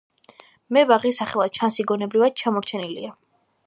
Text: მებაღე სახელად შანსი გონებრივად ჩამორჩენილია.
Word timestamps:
მებაღე 0.77 1.13
სახელად 1.19 1.61
შანსი 1.61 1.87
გონებრივად 1.93 2.41
ჩამორჩენილია. 2.43 3.17